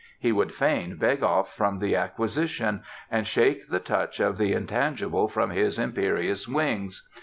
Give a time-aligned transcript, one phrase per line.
[0.17, 5.27] He would fain beg off from the acquisition, and shake the touch of the tangible
[5.27, 7.07] from his imperious wings.